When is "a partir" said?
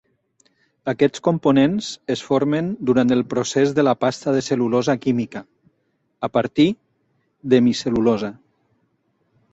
6.29-6.69